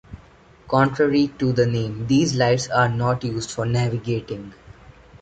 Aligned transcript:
Contrary 0.67 1.27
to 1.37 1.53
the 1.53 1.67
name, 1.67 2.07
these 2.07 2.33
lights 2.33 2.67
are 2.69 2.89
not 2.89 3.23
used 3.23 3.51
for 3.51 3.67
navigating. 3.67 4.51